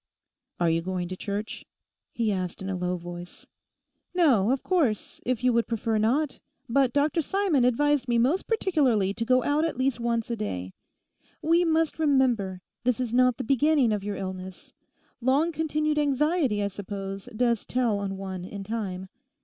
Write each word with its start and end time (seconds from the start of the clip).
'Are 0.59 0.71
you 0.71 0.81
going 0.81 1.07
to 1.09 1.15
church?' 1.15 1.63
he 2.11 2.31
asked 2.31 2.59
in 2.63 2.71
a 2.71 2.75
low 2.75 2.97
voice. 2.97 3.45
'Not, 4.15 4.49
of 4.51 4.63
course, 4.63 5.21
if 5.27 5.43
you 5.43 5.53
would 5.53 5.67
prefer 5.67 5.99
not. 5.99 6.39
But 6.67 6.91
Dr 6.91 7.21
Simon 7.21 7.63
advised 7.65 8.07
me 8.07 8.17
most 8.17 8.47
particularly 8.47 9.13
to 9.13 9.23
go 9.23 9.43
out 9.43 9.63
at 9.63 9.77
least 9.77 9.99
once 9.99 10.31
a 10.31 10.35
day. 10.35 10.73
We 11.39 11.63
must 11.65 11.99
remember, 11.99 12.61
this 12.83 12.99
is 12.99 13.13
not 13.13 13.37
the 13.37 13.43
beginning 13.43 13.93
of 13.93 14.03
your 14.03 14.15
illness. 14.15 14.73
Long 15.21 15.51
continued 15.51 15.99
anxiety, 15.99 16.63
I 16.63 16.69
suppose, 16.69 17.29
does 17.35 17.63
tell 17.63 17.99
on 17.99 18.17
one 18.17 18.43
in 18.43 18.63
time. 18.63 19.07